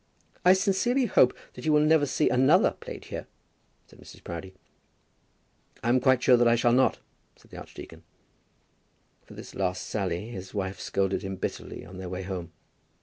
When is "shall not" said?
6.55-6.97